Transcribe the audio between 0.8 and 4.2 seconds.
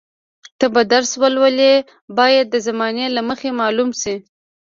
درس ولولې باید د زمانې له مخې معلوم شي.